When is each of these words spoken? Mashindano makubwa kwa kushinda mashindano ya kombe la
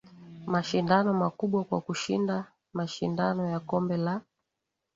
Mashindano 0.53 1.09
makubwa 1.23 1.59
kwa 1.67 1.79
kushinda 1.87 2.35
mashindano 2.77 3.43
ya 3.53 3.59
kombe 3.69 3.95
la 4.05 4.15